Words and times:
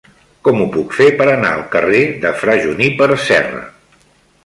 Com 0.45 0.61
ho 0.63 0.65
puc 0.75 0.95
fer 1.01 1.07
per 1.19 1.27
anar 1.35 1.53
al 1.57 1.63
carrer 1.77 2.01
de 2.25 2.35
Fra 2.43 2.59
Juníper 2.67 3.11
Serra? 3.31 3.67